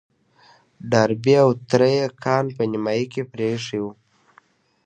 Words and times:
ډاربي 0.91 1.35
او 1.43 1.49
تره 1.69 1.87
يې 1.97 2.05
کان 2.23 2.45
په 2.55 2.63
نيمايي 2.71 3.05
کې 3.13 3.21
پرېيښی 3.31 3.79
و. 3.83 3.85